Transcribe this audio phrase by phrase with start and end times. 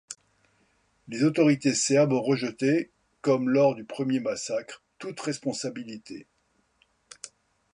[1.09, 2.89] Les autorités serbes ont rejeté,
[3.21, 6.25] comme lors du premier massacre, toute responsabilité.